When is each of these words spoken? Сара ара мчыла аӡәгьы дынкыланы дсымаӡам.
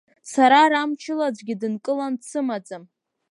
Сара 0.31 0.57
ара 0.65 0.81
мчыла 0.89 1.25
аӡәгьы 1.27 1.55
дынкыланы 1.61 2.17
дсымаӡам. 2.21 2.83